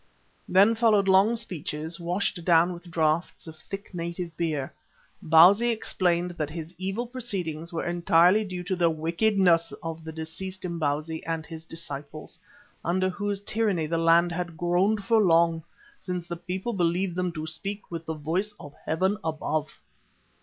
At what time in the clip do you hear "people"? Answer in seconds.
16.35-16.73